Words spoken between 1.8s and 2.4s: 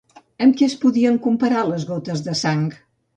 gotes de